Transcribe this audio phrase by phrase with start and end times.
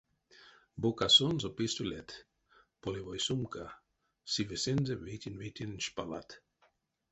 [0.81, 2.09] Бокасонзо пистолет,
[2.81, 3.65] полевой сумка,
[4.31, 6.29] сивесэнзэ вейтень-вейтень шпалат.